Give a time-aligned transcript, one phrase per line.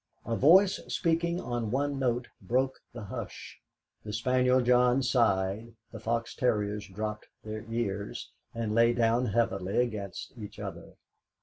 [0.25, 3.59] A voice speaking on one note broke the hush.
[4.03, 10.33] The spaniel John sighed, the fox terriers dropped their ears, and lay down heavily against
[10.39, 10.95] each other.